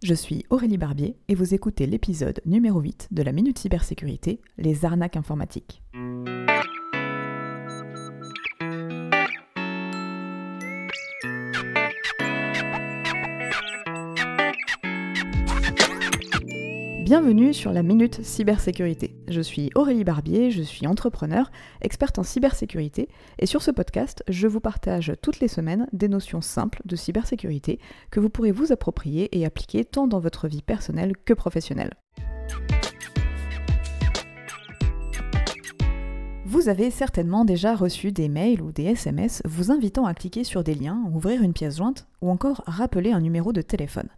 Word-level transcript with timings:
Je 0.00 0.14
suis 0.14 0.46
Aurélie 0.48 0.78
Barbier 0.78 1.16
et 1.26 1.34
vous 1.34 1.54
écoutez 1.54 1.84
l'épisode 1.84 2.40
numéro 2.46 2.78
8 2.78 3.08
de 3.10 3.20
la 3.20 3.32
Minute 3.32 3.58
Cybersécurité, 3.58 4.40
les 4.56 4.84
arnaques 4.84 5.16
informatiques. 5.16 5.82
Bienvenue 17.04 17.52
sur 17.52 17.72
la 17.72 17.82
Minute 17.82 18.22
Cybersécurité. 18.22 19.17
Je 19.30 19.42
suis 19.42 19.70
Aurélie 19.74 20.04
Barbier, 20.04 20.50
je 20.50 20.62
suis 20.62 20.86
entrepreneur, 20.86 21.50
experte 21.82 22.18
en 22.18 22.22
cybersécurité, 22.22 23.10
et 23.38 23.44
sur 23.44 23.60
ce 23.60 23.70
podcast, 23.70 24.24
je 24.26 24.46
vous 24.46 24.60
partage 24.60 25.12
toutes 25.20 25.40
les 25.40 25.48
semaines 25.48 25.86
des 25.92 26.08
notions 26.08 26.40
simples 26.40 26.80
de 26.86 26.96
cybersécurité 26.96 27.78
que 28.10 28.20
vous 28.20 28.30
pourrez 28.30 28.52
vous 28.52 28.72
approprier 28.72 29.36
et 29.38 29.44
appliquer 29.44 29.84
tant 29.84 30.06
dans 30.06 30.18
votre 30.18 30.48
vie 30.48 30.62
personnelle 30.62 31.12
que 31.26 31.34
professionnelle. 31.34 31.92
Vous 36.46 36.70
avez 36.70 36.90
certainement 36.90 37.44
déjà 37.44 37.76
reçu 37.76 38.12
des 38.12 38.30
mails 38.30 38.62
ou 38.62 38.72
des 38.72 38.84
SMS 38.84 39.42
vous 39.44 39.70
invitant 39.70 40.06
à 40.06 40.14
cliquer 40.14 40.42
sur 40.42 40.64
des 40.64 40.74
liens, 40.74 41.04
ouvrir 41.12 41.42
une 41.42 41.52
pièce 41.52 41.76
jointe 41.76 42.06
ou 42.22 42.30
encore 42.30 42.62
rappeler 42.66 43.12
un 43.12 43.20
numéro 43.20 43.52
de 43.52 43.60
téléphone. 43.60 44.08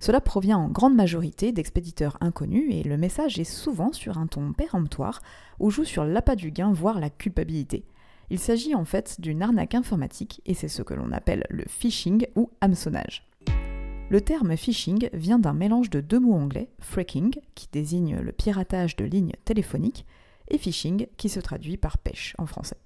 Cela 0.00 0.20
provient 0.20 0.58
en 0.58 0.68
grande 0.68 0.94
majorité 0.94 1.52
d'expéditeurs 1.52 2.18
inconnus 2.20 2.66
et 2.70 2.82
le 2.82 2.96
message 2.96 3.38
est 3.38 3.44
souvent 3.44 3.92
sur 3.92 4.18
un 4.18 4.26
ton 4.26 4.52
péremptoire 4.52 5.22
ou 5.60 5.70
joue 5.70 5.84
sur 5.84 6.04
l'appât 6.04 6.36
du 6.36 6.50
gain, 6.50 6.72
voire 6.72 7.00
la 7.00 7.10
culpabilité. 7.10 7.84
Il 8.30 8.38
s'agit 8.38 8.74
en 8.74 8.84
fait 8.84 9.20
d'une 9.20 9.42
arnaque 9.42 9.74
informatique 9.74 10.40
et 10.46 10.54
c'est 10.54 10.68
ce 10.68 10.82
que 10.82 10.94
l'on 10.94 11.12
appelle 11.12 11.46
le 11.50 11.64
phishing 11.66 12.26
ou 12.36 12.50
hameçonnage. 12.60 13.26
Le 14.10 14.20
terme 14.20 14.56
phishing 14.56 15.08
vient 15.14 15.38
d'un 15.38 15.54
mélange 15.54 15.88
de 15.88 16.00
deux 16.00 16.20
mots 16.20 16.34
anglais, 16.34 16.68
freaking, 16.78 17.34
qui 17.54 17.68
désigne 17.72 18.16
le 18.16 18.32
piratage 18.32 18.96
de 18.96 19.04
lignes 19.04 19.32
téléphoniques, 19.44 20.04
et 20.48 20.58
phishing, 20.58 21.06
qui 21.16 21.30
se 21.30 21.40
traduit 21.40 21.78
par 21.78 21.96
pêche 21.96 22.34
en 22.36 22.44
français. 22.44 22.76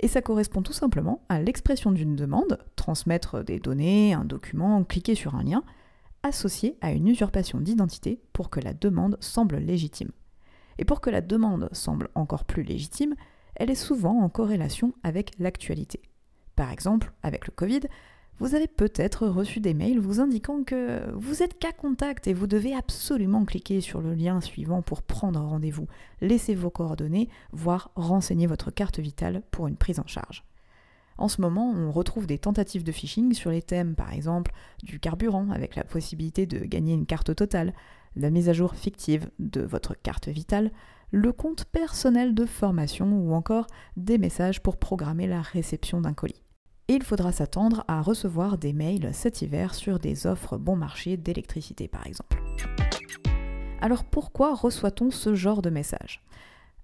Et 0.00 0.08
ça 0.08 0.20
correspond 0.20 0.60
tout 0.60 0.74
simplement 0.74 1.22
à 1.30 1.40
l'expression 1.40 1.90
d'une 1.90 2.16
demande, 2.16 2.58
transmettre 2.76 3.42
des 3.42 3.58
données, 3.58 4.12
un 4.12 4.26
document, 4.26 4.84
cliquer 4.84 5.14
sur 5.14 5.34
un 5.34 5.42
lien, 5.42 5.64
associée 6.26 6.76
à 6.80 6.92
une 6.92 7.08
usurpation 7.08 7.60
d'identité 7.60 8.20
pour 8.32 8.50
que 8.50 8.60
la 8.60 8.74
demande 8.74 9.16
semble 9.20 9.56
légitime. 9.56 10.10
Et 10.78 10.84
pour 10.84 11.00
que 11.00 11.10
la 11.10 11.20
demande 11.20 11.68
semble 11.72 12.08
encore 12.14 12.44
plus 12.44 12.62
légitime, 12.62 13.14
elle 13.54 13.70
est 13.70 13.74
souvent 13.74 14.20
en 14.22 14.28
corrélation 14.28 14.92
avec 15.02 15.32
l'actualité. 15.38 16.02
Par 16.54 16.70
exemple, 16.70 17.12
avec 17.22 17.46
le 17.46 17.52
Covid, 17.52 17.80
vous 18.38 18.54
avez 18.54 18.66
peut-être 18.66 19.26
reçu 19.26 19.60
des 19.60 19.72
mails 19.72 19.98
vous 19.98 20.20
indiquant 20.20 20.62
que 20.62 21.10
vous 21.14 21.42
êtes 21.42 21.58
cas 21.58 21.72
contact 21.72 22.26
et 22.26 22.34
vous 22.34 22.46
devez 22.46 22.74
absolument 22.74 23.46
cliquer 23.46 23.80
sur 23.80 24.02
le 24.02 24.12
lien 24.12 24.42
suivant 24.42 24.82
pour 24.82 25.02
prendre 25.02 25.40
rendez-vous, 25.40 25.86
laisser 26.20 26.54
vos 26.54 26.68
coordonnées, 26.68 27.30
voire 27.52 27.90
renseigner 27.96 28.46
votre 28.46 28.70
carte 28.70 28.98
vitale 28.98 29.42
pour 29.50 29.68
une 29.68 29.76
prise 29.76 30.00
en 30.00 30.06
charge. 30.06 30.44
En 31.18 31.28
ce 31.28 31.40
moment, 31.40 31.70
on 31.70 31.90
retrouve 31.92 32.26
des 32.26 32.38
tentatives 32.38 32.84
de 32.84 32.92
phishing 32.92 33.32
sur 33.32 33.50
les 33.50 33.62
thèmes, 33.62 33.94
par 33.94 34.12
exemple, 34.12 34.52
du 34.82 35.00
carburant, 35.00 35.50
avec 35.50 35.76
la 35.76 35.84
possibilité 35.84 36.46
de 36.46 36.58
gagner 36.58 36.94
une 36.94 37.06
carte 37.06 37.34
totale, 37.34 37.72
la 38.16 38.30
mise 38.30 38.48
à 38.48 38.52
jour 38.52 38.74
fictive 38.74 39.30
de 39.38 39.62
votre 39.62 39.94
carte 39.94 40.28
vitale, 40.28 40.70
le 41.10 41.32
compte 41.32 41.64
personnel 41.66 42.34
de 42.34 42.44
formation 42.44 43.06
ou 43.12 43.32
encore 43.32 43.66
des 43.96 44.18
messages 44.18 44.62
pour 44.62 44.76
programmer 44.76 45.26
la 45.26 45.40
réception 45.40 46.00
d'un 46.00 46.14
colis. 46.14 46.42
Et 46.88 46.94
il 46.94 47.02
faudra 47.02 47.32
s'attendre 47.32 47.84
à 47.88 48.00
recevoir 48.00 48.58
des 48.58 48.72
mails 48.72 49.10
cet 49.12 49.42
hiver 49.42 49.74
sur 49.74 49.98
des 49.98 50.26
offres 50.26 50.56
bon 50.56 50.76
marché 50.76 51.16
d'électricité 51.16 51.88
par 51.88 52.06
exemple. 52.06 52.40
Alors 53.80 54.04
pourquoi 54.04 54.54
reçoit-on 54.54 55.10
ce 55.10 55.34
genre 55.34 55.62
de 55.62 55.70
messages? 55.70 56.22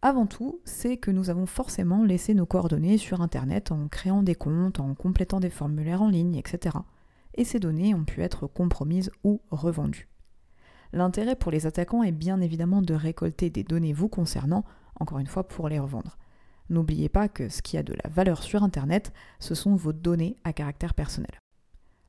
Avant 0.04 0.26
tout, 0.26 0.60
c'est 0.64 0.96
que 0.96 1.12
nous 1.12 1.30
avons 1.30 1.46
forcément 1.46 2.02
laissé 2.02 2.34
nos 2.34 2.44
coordonnées 2.44 2.98
sur 2.98 3.20
Internet 3.20 3.70
en 3.70 3.86
créant 3.86 4.24
des 4.24 4.34
comptes, 4.34 4.80
en 4.80 4.96
complétant 4.96 5.38
des 5.38 5.48
formulaires 5.48 6.02
en 6.02 6.08
ligne, 6.08 6.34
etc. 6.34 6.76
Et 7.34 7.44
ces 7.44 7.60
données 7.60 7.94
ont 7.94 8.04
pu 8.04 8.20
être 8.20 8.48
compromises 8.48 9.12
ou 9.22 9.40
revendues. 9.52 10.08
L'intérêt 10.92 11.36
pour 11.36 11.52
les 11.52 11.68
attaquants 11.68 12.02
est 12.02 12.10
bien 12.10 12.40
évidemment 12.40 12.82
de 12.82 12.94
récolter 12.94 13.48
des 13.48 13.62
données 13.62 13.92
vous 13.92 14.08
concernant, 14.08 14.64
encore 14.98 15.20
une 15.20 15.28
fois 15.28 15.46
pour 15.46 15.68
les 15.68 15.78
revendre. 15.78 16.18
N'oubliez 16.68 17.08
pas 17.08 17.28
que 17.28 17.48
ce 17.48 17.62
qui 17.62 17.78
a 17.78 17.84
de 17.84 17.94
la 17.94 18.10
valeur 18.10 18.42
sur 18.42 18.64
Internet, 18.64 19.12
ce 19.38 19.54
sont 19.54 19.76
vos 19.76 19.92
données 19.92 20.36
à 20.42 20.52
caractère 20.52 20.94
personnel. 20.94 21.38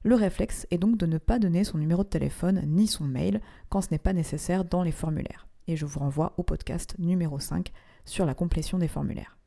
Le 0.01 0.15
réflexe 0.15 0.65
est 0.71 0.79
donc 0.79 0.97
de 0.97 1.05
ne 1.05 1.19
pas 1.19 1.37
donner 1.37 1.63
son 1.63 1.77
numéro 1.77 2.03
de 2.03 2.09
téléphone 2.09 2.63
ni 2.65 2.87
son 2.87 3.05
mail 3.05 3.39
quand 3.69 3.81
ce 3.81 3.89
n'est 3.91 3.99
pas 3.99 4.13
nécessaire 4.13 4.65
dans 4.65 4.81
les 4.81 4.91
formulaires 4.91 5.47
et 5.67 5.75
je 5.75 5.85
vous 5.85 5.99
renvoie 5.99 6.33
au 6.37 6.43
podcast 6.43 6.95
numéro 6.99 7.39
5 7.39 7.71
sur 8.05 8.25
la 8.25 8.33
complétion 8.33 8.77
des 8.77 8.87
formulaires. 8.87 9.37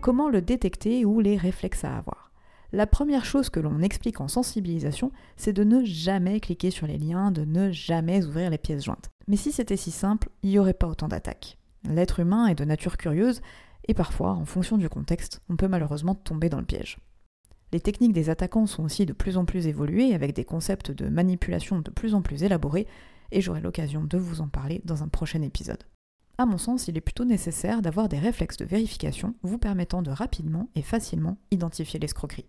Comment 0.00 0.28
le 0.28 0.40
détecter 0.40 1.04
ou 1.04 1.20
les 1.20 1.36
réflexes 1.36 1.84
à 1.84 1.96
avoir? 1.96 2.30
La 2.72 2.86
première 2.86 3.24
chose 3.24 3.50
que 3.50 3.58
l'on 3.60 3.82
explique 3.82 4.20
en 4.20 4.28
sensibilisation, 4.28 5.10
c'est 5.36 5.52
de 5.52 5.64
ne 5.64 5.84
jamais 5.84 6.38
cliquer 6.38 6.70
sur 6.70 6.86
les 6.86 6.98
liens, 6.98 7.32
de 7.32 7.44
ne 7.44 7.72
jamais 7.72 8.24
ouvrir 8.24 8.48
les 8.48 8.58
pièces 8.58 8.84
jointes. 8.84 9.10
Mais 9.26 9.36
si 9.36 9.50
c'était 9.50 9.76
si 9.76 9.90
simple, 9.90 10.28
il 10.42 10.50
n'y 10.50 10.58
aurait 10.58 10.72
pas 10.72 10.86
autant 10.86 11.08
d'attaques. 11.08 11.58
L'être 11.88 12.20
humain 12.20 12.46
est 12.46 12.54
de 12.54 12.64
nature 12.64 12.96
curieuse 12.96 13.42
et 13.88 13.94
parfois, 13.94 14.30
en 14.30 14.44
fonction 14.44 14.78
du 14.78 14.88
contexte, 14.88 15.42
on 15.48 15.56
peut 15.56 15.68
malheureusement 15.68 16.14
tomber 16.14 16.48
dans 16.48 16.60
le 16.60 16.64
piège. 16.64 16.98
Les 17.72 17.80
techniques 17.80 18.12
des 18.12 18.30
attaquants 18.30 18.66
sont 18.66 18.84
aussi 18.84 19.06
de 19.06 19.12
plus 19.12 19.36
en 19.36 19.44
plus 19.44 19.66
évoluées 19.66 20.14
avec 20.14 20.34
des 20.34 20.44
concepts 20.44 20.90
de 20.90 21.08
manipulation 21.08 21.80
de 21.80 21.90
plus 21.90 22.14
en 22.14 22.22
plus 22.22 22.42
élaborés 22.42 22.86
et 23.32 23.40
j'aurai 23.40 23.60
l'occasion 23.60 24.04
de 24.04 24.18
vous 24.18 24.40
en 24.40 24.48
parler 24.48 24.80
dans 24.84 25.02
un 25.02 25.08
prochain 25.08 25.42
épisode. 25.42 25.84
À 26.38 26.46
mon 26.46 26.58
sens, 26.58 26.88
il 26.88 26.96
est 26.96 27.02
plutôt 27.02 27.24
nécessaire 27.24 27.82
d'avoir 27.82 28.08
des 28.08 28.18
réflexes 28.18 28.56
de 28.56 28.64
vérification 28.64 29.34
vous 29.42 29.58
permettant 29.58 30.02
de 30.02 30.10
rapidement 30.10 30.70
et 30.74 30.82
facilement 30.82 31.36
identifier 31.50 32.00
l'escroquerie. 32.00 32.46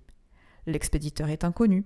L'expéditeur 0.66 1.30
est 1.30 1.44
inconnu, 1.44 1.86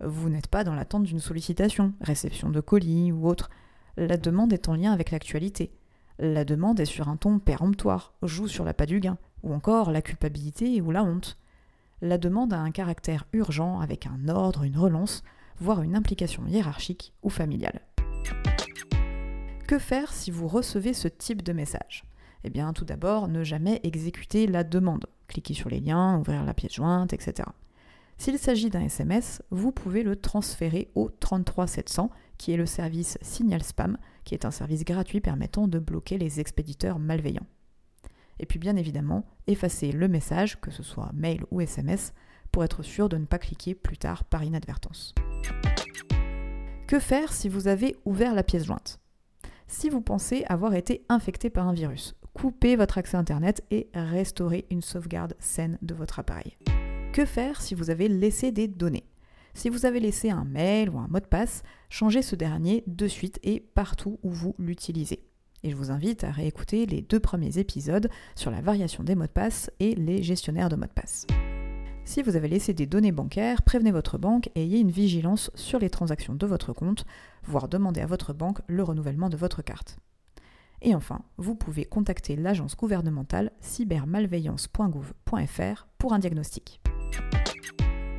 vous 0.00 0.28
n'êtes 0.28 0.48
pas 0.48 0.64
dans 0.64 0.74
l'attente 0.74 1.04
d'une 1.04 1.20
sollicitation, 1.20 1.94
réception 2.00 2.50
de 2.50 2.60
colis 2.60 3.12
ou 3.12 3.26
autre, 3.26 3.50
la 3.96 4.18
demande 4.18 4.52
est 4.52 4.68
en 4.68 4.74
lien 4.74 4.92
avec 4.92 5.10
l'actualité, 5.10 5.72
la 6.18 6.44
demande 6.44 6.80
est 6.80 6.86
sur 6.86 7.08
un 7.08 7.16
ton 7.16 7.38
péremptoire, 7.38 8.14
joue 8.22 8.48
sur 8.48 8.64
la 8.64 8.74
pas 8.74 8.86
du 8.86 9.00
gain, 9.00 9.18
ou 9.42 9.54
encore 9.54 9.90
la 9.90 10.02
culpabilité 10.02 10.80
ou 10.80 10.90
la 10.90 11.04
honte. 11.04 11.38
La 12.02 12.18
demande 12.18 12.52
a 12.52 12.58
un 12.58 12.70
caractère 12.70 13.26
urgent 13.32 13.80
avec 13.80 14.06
un 14.06 14.28
ordre, 14.28 14.64
une 14.64 14.76
relance, 14.76 15.22
voire 15.58 15.82
une 15.82 15.96
implication 15.96 16.46
hiérarchique 16.46 17.14
ou 17.22 17.30
familiale. 17.30 17.80
Que 19.66 19.78
faire 19.78 20.12
si 20.12 20.30
vous 20.30 20.46
recevez 20.46 20.94
ce 20.94 21.08
type 21.08 21.42
de 21.42 21.52
message? 21.52 22.04
Eh 22.44 22.50
bien, 22.50 22.72
tout 22.72 22.84
d'abord, 22.84 23.26
ne 23.26 23.42
jamais 23.42 23.80
exécuter 23.82 24.46
la 24.46 24.62
demande. 24.62 25.06
Cliquez 25.26 25.54
sur 25.54 25.68
les 25.68 25.80
liens, 25.80 26.18
ouvrir 26.18 26.44
la 26.44 26.54
pièce 26.54 26.74
jointe, 26.74 27.12
etc. 27.12 27.48
S'il 28.18 28.38
s'agit 28.38 28.70
d'un 28.70 28.82
SMS, 28.82 29.42
vous 29.50 29.72
pouvez 29.72 30.02
le 30.02 30.16
transférer 30.16 30.88
au 30.94 31.10
33700, 31.10 32.10
qui 32.38 32.52
est 32.52 32.56
le 32.56 32.66
service 32.66 33.18
Signal 33.20 33.62
Spam, 33.62 33.98
qui 34.24 34.34
est 34.34 34.44
un 34.44 34.50
service 34.50 34.84
gratuit 34.84 35.20
permettant 35.20 35.68
de 35.68 35.78
bloquer 35.78 36.16
les 36.16 36.40
expéditeurs 36.40 36.98
malveillants. 36.98 37.46
Et 38.38 38.46
puis 38.46 38.58
bien 38.58 38.76
évidemment, 38.76 39.26
effacez 39.46 39.92
le 39.92 40.08
message, 40.08 40.60
que 40.60 40.70
ce 40.70 40.82
soit 40.82 41.10
mail 41.14 41.44
ou 41.50 41.60
SMS, 41.60 42.12
pour 42.52 42.64
être 42.64 42.82
sûr 42.82 43.08
de 43.08 43.16
ne 43.16 43.26
pas 43.26 43.38
cliquer 43.38 43.74
plus 43.74 43.98
tard 43.98 44.24
par 44.24 44.44
inadvertance. 44.44 45.14
Que 46.86 47.00
faire 47.00 47.32
si 47.32 47.48
vous 47.48 47.66
avez 47.66 47.96
ouvert 48.04 48.32
la 48.32 48.44
pièce 48.44 48.64
jointe? 48.64 49.00
Si 49.66 49.90
vous 49.90 50.00
pensez 50.00 50.44
avoir 50.48 50.74
été 50.74 51.04
infecté 51.08 51.50
par 51.50 51.66
un 51.66 51.72
virus, 51.72 52.14
coupez 52.32 52.76
votre 52.76 52.96
accès 52.96 53.16
Internet 53.16 53.64
et 53.72 53.88
restaurez 53.92 54.66
une 54.70 54.82
sauvegarde 54.82 55.34
saine 55.40 55.78
de 55.82 55.94
votre 55.94 56.20
appareil. 56.20 56.56
Que 57.12 57.24
faire 57.24 57.60
si 57.60 57.74
vous 57.74 57.90
avez 57.90 58.06
laissé 58.06 58.52
des 58.52 58.68
données? 58.68 59.08
Si 59.52 59.68
vous 59.68 59.84
avez 59.84 59.98
laissé 59.98 60.30
un 60.30 60.44
mail 60.44 60.88
ou 60.90 60.98
un 60.98 61.08
mot 61.08 61.18
de 61.18 61.24
passe, 61.24 61.64
changez 61.88 62.22
ce 62.22 62.36
dernier 62.36 62.84
de 62.86 63.08
suite 63.08 63.40
et 63.42 63.58
partout 63.58 64.20
où 64.22 64.30
vous 64.30 64.54
l'utilisez. 64.56 65.24
Et 65.64 65.70
je 65.70 65.76
vous 65.76 65.90
invite 65.90 66.22
à 66.22 66.30
réécouter 66.30 66.86
les 66.86 67.02
deux 67.02 67.18
premiers 67.18 67.58
épisodes 67.58 68.08
sur 68.36 68.52
la 68.52 68.60
variation 68.60 69.02
des 69.02 69.16
mots 69.16 69.24
de 69.24 69.30
passe 69.30 69.72
et 69.80 69.96
les 69.96 70.22
gestionnaires 70.22 70.68
de 70.68 70.76
mots 70.76 70.86
de 70.86 70.92
passe. 70.92 71.26
Si 72.06 72.22
vous 72.22 72.34
avez 72.36 72.48
laissé 72.48 72.72
des 72.72 72.86
données 72.86 73.10
bancaires, 73.10 73.62
prévenez 73.62 73.90
votre 73.90 74.16
banque 74.16 74.48
et 74.54 74.62
ayez 74.62 74.78
une 74.78 74.92
vigilance 74.92 75.50
sur 75.56 75.80
les 75.80 75.90
transactions 75.90 76.36
de 76.36 76.46
votre 76.46 76.72
compte, 76.72 77.04
voire 77.42 77.66
demandez 77.66 78.00
à 78.00 78.06
votre 78.06 78.32
banque 78.32 78.60
le 78.68 78.84
renouvellement 78.84 79.28
de 79.28 79.36
votre 79.36 79.60
carte. 79.60 79.98
Et 80.82 80.94
enfin, 80.94 81.22
vous 81.36 81.56
pouvez 81.56 81.84
contacter 81.84 82.36
l'agence 82.36 82.76
gouvernementale 82.76 83.50
cybermalveillance.gouv.fr 83.60 85.88
pour 85.98 86.12
un 86.12 86.20
diagnostic. 86.20 86.80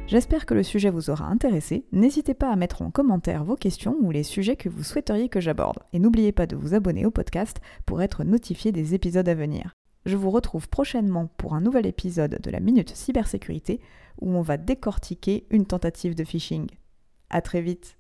J'espère 0.06 0.46
que 0.46 0.54
le 0.54 0.64
sujet 0.64 0.90
vous 0.90 1.10
aura 1.10 1.28
intéressé. 1.28 1.86
N'hésitez 1.94 2.34
pas 2.34 2.52
à 2.52 2.58
mettre 2.58 2.82
en 2.82 2.92
commentaire 2.92 3.46
vos 3.46 3.56
questions 3.56 3.96
ou 4.02 4.12
les 4.12 4.24
sujets 4.24 4.58
que 4.58 4.68
vous 4.68 4.84
souhaiteriez 4.84 5.30
que 5.30 5.40
j'aborde. 5.40 5.80
Et 5.94 6.00
n'oubliez 6.00 6.34
pas 6.34 6.46
de 6.46 6.58
vous 6.58 6.74
abonner 6.74 7.06
au 7.06 7.12
podcast 7.12 7.62
pour 7.86 8.02
être 8.02 8.26
notifié 8.26 8.74
des 8.74 8.94
épisodes 8.94 9.30
à 9.30 9.34
venir. 9.34 9.78
Je 10.08 10.16
vous 10.16 10.32
retrouve 10.32 10.70
prochainement 10.70 11.28
pour 11.36 11.54
un 11.54 11.60
nouvel 11.60 11.86
épisode 11.86 12.40
de 12.42 12.50
la 12.50 12.62
Minute 12.62 12.96
Cybersécurité 12.96 13.82
où 14.22 14.32
on 14.32 14.42
va 14.42 14.56
décortiquer 14.56 15.46
une 15.50 15.66
tentative 15.66 16.16
de 16.16 16.24
phishing. 16.24 16.70
A 17.30 17.42
très 17.42 17.60
vite 17.60 17.98